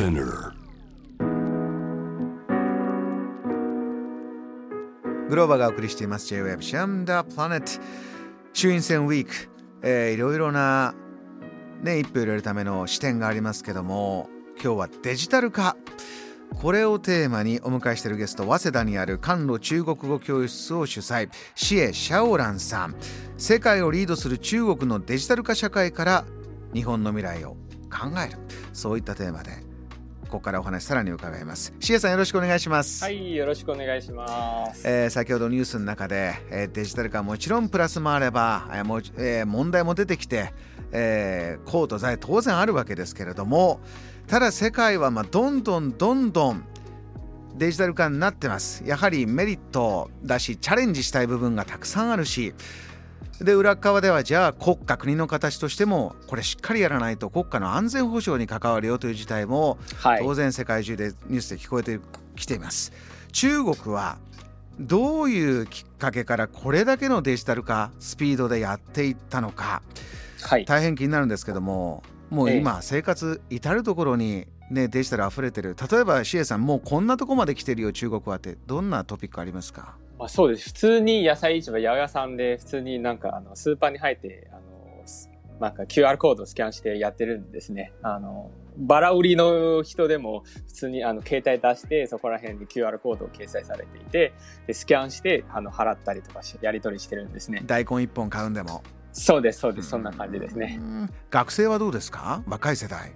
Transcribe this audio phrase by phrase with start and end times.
[0.00, 0.54] Spinner
[5.28, 6.26] グローバーがお送りしています。
[6.28, 7.82] J-Web シャムダプラネット
[8.54, 9.32] 衆院選ウィーク、
[9.82, 10.94] えーいろいろな
[11.82, 15.76] ね一票入れるための視点がありますけども今日はデジタル化。
[16.58, 21.28] これをテーマにお迎えしているゲスト早稲田にある韓路中国語教室を主催。
[21.54, 22.96] シエ・シャオランさん。
[23.36, 26.24] 世界をリードする中国のデジタル化社会から
[26.72, 27.50] 日本の未来を
[27.90, 28.38] 考える。
[28.72, 29.68] そういったテーマで
[30.30, 31.74] ここからお話さらに伺います。
[31.80, 33.02] シエさんよろしくお願いします。
[33.02, 34.86] はい、よろしくお願いします。
[34.88, 40.54] えー先ほどニュースの中で、えーデジタル化はもちろんプラスもあれば、えーもうえー問題も出てきて、
[40.92, 43.80] えー、功と罪当然あるわけですけれども
[44.28, 46.64] ただ世界はまあどんどんどんどん
[47.56, 48.84] デジタル化になってます。
[48.86, 52.54] やはりメリットだしチャレンジしたい部分がたくさんあるし
[53.40, 60.22] で裏側ではじゃあ国家国の形としてもこれしっかりやらないと国家の安全保障に関わるよという事態もはい。
[60.22, 60.34] 当。
[60.34, 61.98] 然世界中でニュースで聞こえて
[62.36, 62.92] きています。
[63.32, 64.18] 中国は
[64.78, 69.82] どういうきっかけからこれだけのデジタル化スピードでやっていったのか。
[70.42, 70.64] はい。
[70.64, 72.58] 大変気になるんですけどももうええ。
[72.58, 75.76] 今生活至る所にねデジタル溢れてる。
[75.90, 79.96] 例えばシエさんもうこんなとこまで来てるよ中国はってどんなトピックありますか？
[80.20, 80.64] まあ、そうです。
[80.68, 87.92] 普通に野菜市場、八百屋さんで、普通になんか、あの、スーパーに入って、あの、すなんか QR コードをスキャンしてやってるんですね。
[88.02, 94.32] あの、バラ売りの人でも、普通にあの、携帯出して、そこら辺に QR コードを掲載されていて、
[94.66, 97.62] で、スキャンして、あの、払ったりとかし、やり取りしてるんですね。
[97.66, 98.82] 大根一本買うんでも
[99.12, 99.88] そうです、そうです。
[99.88, 100.78] そんな感じですね。
[100.80, 102.42] うん学生はどうですか？
[102.46, 103.12] 若い世代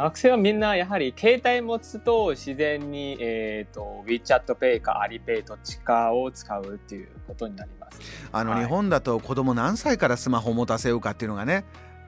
[0.00, 8.00] 学生はみんなやはり携帯持つと自然に、えっ、と、WeChat Pay か Alipay どっちかを使うっていうことになります。
[8.32, 11.64] あの、はい日本だと子供何歳からスマホを持たせようかっていうのがね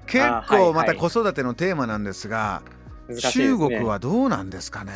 [0.07, 2.63] 結構またはい子育てのテーマなんですが、
[3.09, 3.45] 難しいですね。
[3.45, 4.93] 中国はどうなんですかね？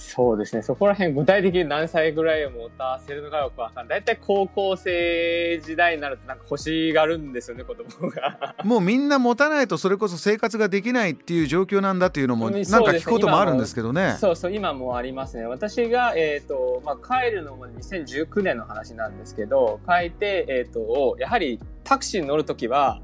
[0.00, 0.62] そうですね。
[0.62, 4.00] そこら辺具体的に何歳ぐらいを持たせるのかよくわかんない。
[4.00, 8.56] だいたい高校生時代になるとなんか欲しがるんですよね、子供が。
[8.64, 14.16] もうみんな持たないとそれこそ生活ができないっていう状況なんだっていうのもうんなんか聞くこともあるんですけどね。
[14.18, 15.44] そうそう、今もありますね。
[15.44, 23.00] 私が、えっ、と、まあ、帰るのも2019年の話なんですけど、帰って、えっ、と、やはりタクシーに乗るときは、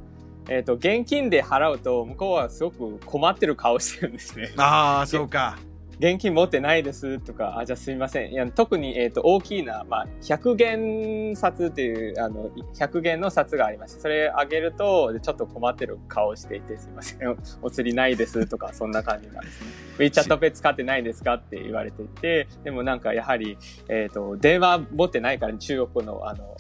[0.49, 4.53] えっ、と、現金で払うと、向こうはすごく困ってる顔してるんですね。
[4.57, 5.59] ああそうか。
[5.99, 8.33] 現金持ってないですとか、あ、じゃあすみません。
[8.33, 17.19] いや特に、えっ、と、大きいな、まあ、100元札っていう、あの、100元の札がありまして、それあげると、ちょっと困ってる顔していて、すみません。
[17.63, 19.71] お釣りないですとか、そんな感じなんですね。
[19.99, 23.57] WeChat Pay 使ってないですかって言われていて、でもなんかやはり、
[23.89, 26.57] えっ、と、電話持ってないから、中国の、あの、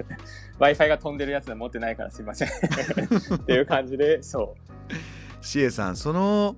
[0.60, 2.48] Wi-Fi が飛んでるやつは持ってないからすいません。
[2.48, 5.44] っていう感じで、そう。
[5.44, 6.56] シエさんその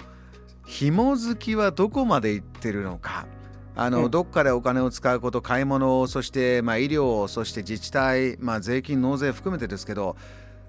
[0.71, 3.27] 紐付きはどこまでいってるのか。
[3.75, 10.17] あの、うんどっかでお金を使うこと買い物そして、まあ、医療そして自治体、まあ、税金納税含めてですけど、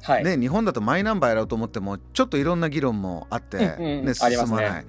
[0.02, 0.24] はい。
[0.24, 4.86] ね、日本だとマイナンバーやろうと思ってもちょっといろんな議論もあって、うんうんうん進まない。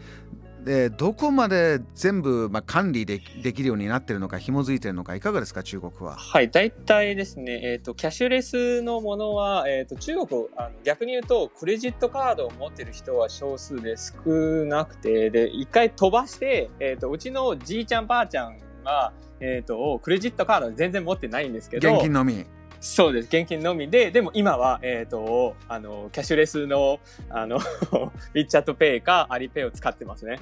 [0.64, 6.14] でどこまで全部、まあ、管理でできるようになってるのか紐づいてるのかいかがですか中国は？
[6.14, 14.30] はい、大体ですね、えっ、と、キャッシュレスのものは、えっ、と、中国、あの逆に言うと、クレジットカードを持ってる人は少数で少
[14.66, 22.46] なくて、で、一回飛ばして、えっ、と、うちのじいちゃんばあちゃんが、えっ、と、クレジットカード全然持ってないんですけど、現金のみ？
[22.82, 23.26] そうです。
[23.26, 26.98] 現金のみで、でも今は、えっ、と、あの、キャッシュレスの、
[27.30, 27.60] あの、
[28.34, 30.40] WeChat Pay か Alipay を使ってますね。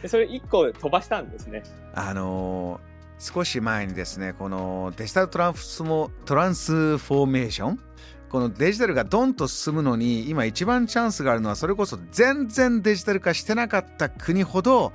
[0.00, 1.62] でそれ1個飛ばしたんですね。
[1.94, 2.92] あのー
[3.24, 7.80] 少し前にですねこのデジタルトランスモトランスフォーメーション？
[8.28, 14.92] このデジタルがドンと進むのに今一番チャンスがあるのはそれこそ全然デジタル化してなかった国ほど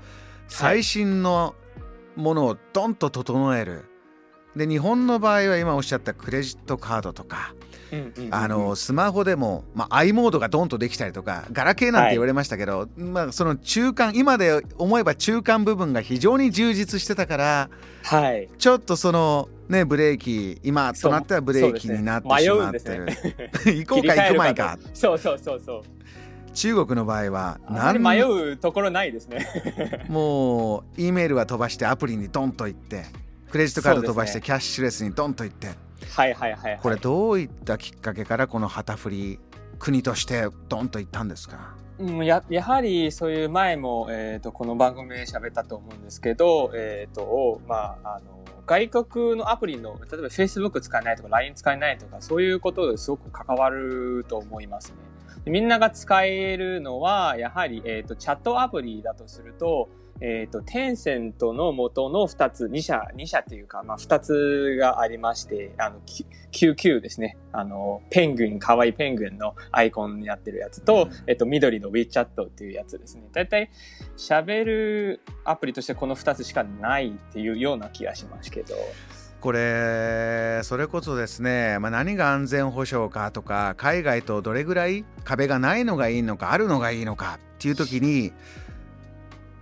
[0.49, 1.55] 最新の
[2.17, 3.85] ものをドンと整える。
[4.57, 7.53] で日本の場合は今おっしゃったクレジットカードとか
[8.31, 17.69] あのスマホでも、まあ、i モードがドンとできたりとかガラケーなんて言われましたけど、まあ、その中間今で思えば中間部分が非常に充実してたから
[18.04, 18.50] はい。
[18.57, 23.07] ちょっとそのねブレーキ今となってはブレーキになってしまってる、
[23.75, 24.77] 行こうか行くまいか。
[24.94, 25.83] そうそうそうそう。
[26.53, 29.45] 中国の場合は何迷うところないですね。
[30.07, 33.06] もう E メールは飛ばしてアプリにドンと行って
[33.51, 36.79] クレジットカード飛ばしてキャッシュレスにドンと行って、はいはいはい、はい。
[36.81, 39.39] これどういったきっかけからこの旗振り
[39.79, 41.75] 国としてドンと行ったんですか？
[41.99, 54.95] うんややはりそういう前も、えー、とこの番組で喋ったと思うんですけど、えーとまあ、あの外国のアプリの例えば Facebook 使えないとか LINE 使えないとかそういうことですごく関わると思いますね。
[55.45, 59.89] みんなが使えるのは、やはり、えっ、ー、と、チャットアプリだとすると、
[60.19, 66.01] えっ、ー、と、テンセントの元の2つ、2社、2社っていうか、まあ、2つがありまして、あの、
[66.51, 67.38] QQ ですね。
[67.51, 73.30] あの、ペンギン、可愛いペンギンのアイコンになってるやつと、うん、えっと、緑の WeChat っていうやつですね。
[73.31, 73.69] だいたい
[74.18, 78.75] 喋るアプリとしてこの2つしかないっていうような気がしますけど。
[79.42, 88.34] これそれこそですね、まあ、何が安全保障かとか海外とどれぐらい壁がないのがいいのかあるのがいいのかっていう時に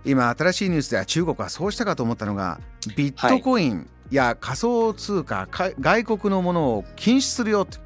[0.04, 2.60] 今新しいニュースでは中国はそうしたかと思ったのが
[2.96, 7.78] ビットコインや仮想通貨、はい、外国のものを禁止するよって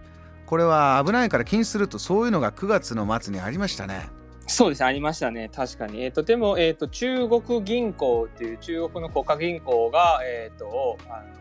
[0.47, 4.09] これは危ないから禁止するとそういうのが9月の末にありましたね。
[4.49, 5.49] そうですね、ありましたね。
[5.55, 6.03] 確かに。
[6.03, 11.40] えっ、ー、と、でも、えっ、ー、と、中国銀行っていう中国の国家銀行が、えっ、ー、と、あの、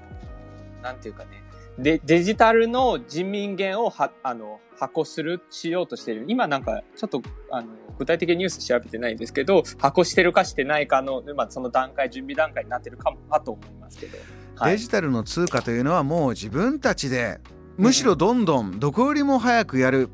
[0.81, 1.43] なんていうかね、
[1.77, 6.25] で、デジタルの人民元をは、あの、発行する、しようとしている。
[6.27, 7.21] 今なんか、ちょっと、
[7.51, 7.67] あの、
[7.97, 14.17] 具体的にニュース調べてないんですけど、発行してるかしてないかの、まあ、その段階、準備段階になってるかも、かと思いますけど。
[14.55, 17.39] はい、デジタルの通貨というのはもう自分たちで、
[17.77, 20.09] むしろどんどんどこよりも早くやる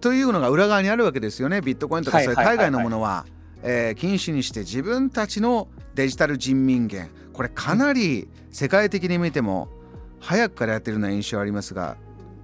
[0.00, 1.60] というのが裏側にあるわけですよね。
[1.60, 3.26] ビットコインとかそういう海外のものは、
[3.64, 5.66] え禁止にして自分たちの
[5.96, 9.68] デジタル人民元、これかなり世界的に見ても、
[10.20, 11.96] 早くからやってるような印象ありますが、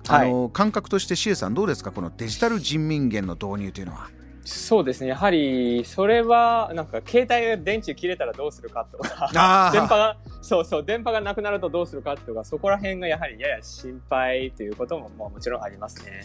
[0.09, 1.93] はい、あの感覚としてシエさんどうですか？
[1.93, 4.11] このデジタル人民元の導入というのは。
[4.45, 5.07] そうですね。
[5.07, 16.25] やはり、それは、なんか、携帯が電池切れたらどうするかとか、電波が、そうそう、電波がなくなるとどうするかとか、そこら辺がやはりやや心配ということも、ももちろんありますね。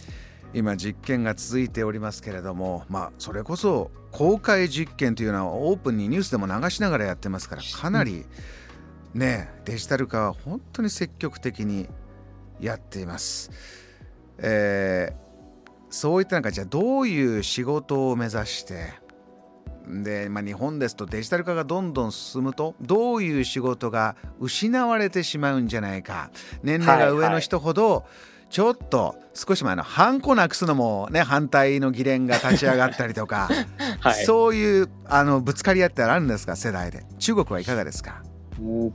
[0.52, 8.26] 今、実験が続いておりますけれども、まあ、それこそ、公開実験というのはオープンにニュースでも流しながらやってますから、かなり、うん
[9.18, 11.88] ねデジタル化は本当に積極的に
[12.60, 13.50] やっています。
[14.38, 18.92] えー、そういった中じゃあどういう仕事を目指して
[19.88, 26.30] で、まあ、日本ですとデジタル化がどんどん進むとどういう仕事が失われてしまうんじゃないか。
[26.62, 28.04] 年齢が上の人ほど、
[28.50, 33.48] ちょっと少し前のハンコなくすのもね反対の議連が立ち上がったりとか、
[34.00, 36.54] はい、そういうあのぶつかり合ってあるんですか？
[36.54, 37.04] 世代で。
[37.18, 38.22] 中国はいかがですか？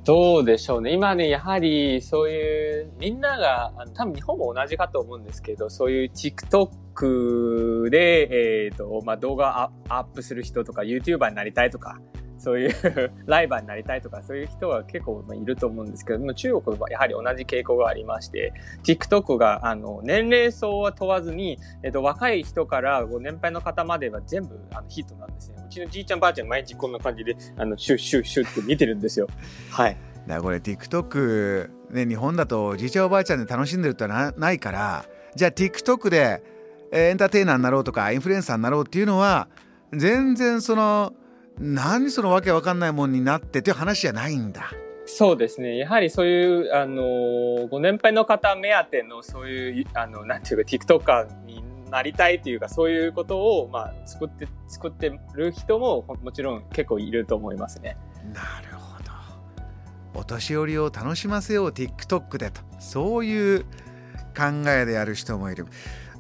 [0.04, 0.92] どうでしょうね。
[0.92, 11.98] 今ね、やはりそういう、みんなが、多分日本も同じかと思うんですけど、そういう TikTok で、えっ、ー、と、まあ、動画アップする人とか、YouTuber になりたいとか、
[12.44, 12.72] そういう
[13.26, 18.54] ライバーになりたいとか、そういう人は結構いると思うんですけども、中国はやはり同じ傾向がありまして、
[18.84, 25.64] TikTok が、あの、年齢層は問わずに、えっと、若い人からご年配の方までは全部あのヒットなんですね。
[25.66, 29.28] うちのじいちゃんばあちゃん毎日こんな感じで、あの、シュッシュッシュッって見てるんですよ。
[29.72, 29.96] はい。
[30.28, 35.06] だこれ TikTok、ね、日本だとじいちゃんおばあちゃんで楽しんでるってなないから、
[35.36, 36.44] じゃあ TikTok で
[36.92, 39.48] エンターテイナーになろうとかインフルエンサーになろうっていうのは、
[39.92, 41.14] 全然その、
[41.60, 44.72] 何そのわけわかんないもんになってっていう話じゃないんだ。
[45.06, 45.78] そうですね。
[45.78, 57.98] やはりそういう、あの、ご年配の方目当てのそういう、あの、なんていうか、TikToker になりたいっていうか、そういうことを、まあ、作って、作ってる人ももちろん結構いると思いますね。
[58.34, 58.98] なるほ
[60.14, 60.20] ど。
[60.20, 62.62] お年寄りを楽しませよう TikTok でと。
[62.80, 63.64] そういう
[64.36, 65.68] 考えでやる人もいる。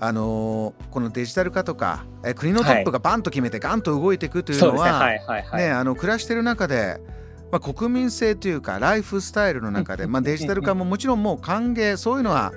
[0.03, 5.09] あのー、このデジタル化とか、え国のトップがバンと決めてガンと動いていくというのは
[5.57, 6.99] ねあの暮らしてる中で、
[7.53, 12.51] まあ、国民性というかライフスタイルの中で、まあ、デジタル化ももちろんもう歓迎そういうのは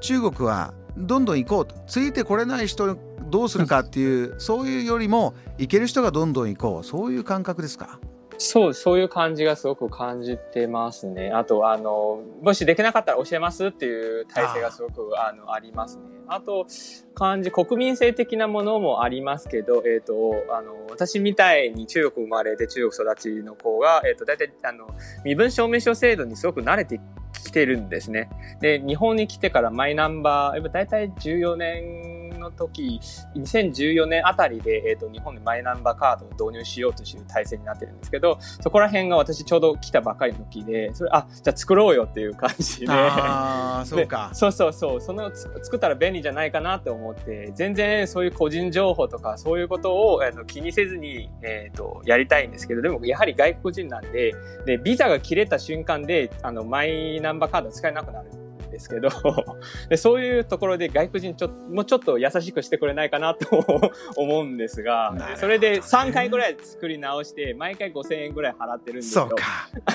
[0.00, 1.76] 中国はどんどん行こうと。
[1.86, 2.96] ついてこれない人
[3.30, 6.84] どうするかっていうそういうよりも行ける人がどんどん行こう。
[6.84, 8.00] そういう感覚ですか？
[8.38, 11.32] そう、そういう感じがすごく感じてますね。
[11.32, 16.04] あと、あの、もしできなかったら教えますっていう体制がすごくあのありますね。
[16.28, 16.66] あと、
[17.14, 24.88] 感じ、国民性的なものもありますけど、えっ、ー、と、あの、私みたいに中国生まれて中国育ちの子が、えっ、ー、と、大体、あの、
[25.24, 27.00] 身分証明書制度にすごく慣れて
[27.44, 28.30] きてるんですね。
[28.60, 33.00] で、日本に来てからマイナンバー、大体14年の時、
[33.36, 42.86] 2014年あたりで、えっ、ー、と、日本でマイナンバーカードを導入しようという体制になってるんですけど、そこら辺が私ちょうど来たばかりの時で、それ、あ、じゃあ作ろうよっていう感じで。
[42.90, 44.30] ああ、そうか。
[44.32, 45.00] そうそうそう。
[45.00, 54.34] その作ったら便利じゃないかなって思って、全然そういう個人情報とかそういうことを、えー、と気にせずに、えっ、ー、と、やりたいんですけど、でもやはり外国人なんで、
[54.66, 58.47] で、ビザが切れた瞬間で、あの、マイナンバーカード使えなくなる。
[58.70, 59.08] ですけど
[59.88, 63.64] でそういうところで外国人ちょもうちょっと優しくしてくれないかなと
[64.16, 69.30] 思うんですが、それで3回ぐらい作り直して毎回5000円ぐらい払ってるんですよ。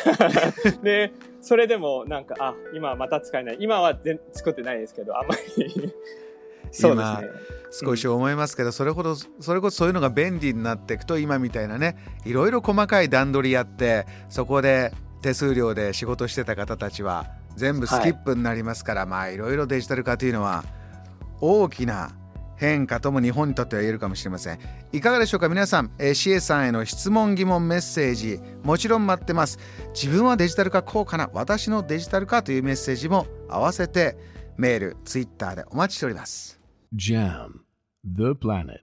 [0.84, 1.12] で
[1.42, 3.58] それでもなんかあ今また使えない。
[3.60, 5.94] 今は全作ってないですけどあんまり。
[6.72, 7.30] そうですね。
[7.72, 20.64] 少し思いますけど、それほどそれこそそういうのが便利になっていくと今みたいなねいろいろ細かい段取りやってそこで手数料で仕事してた方たちは全部スキップになりますから、はい、まあいろいろデジタル化というのは
[21.42, 22.12] 大きな
[22.56, 24.60] 変化とも日本にとっては言えるかもしれません。
[24.94, 25.50] いかがでしょうか？
[25.50, 29.60] 皆さん、えー、シエさんへの質問疑問メッセージもちろん待ってます。
[29.94, 31.30] 自分はデジタル化こうかな？
[31.34, 34.18] 私のデジタル化というメッセージも合わせて
[34.56, 36.60] メールツイッターでお待ちしております。
[36.96, 37.64] JAM
[38.06, 38.80] The Planet